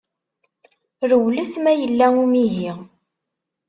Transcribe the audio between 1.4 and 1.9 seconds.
ma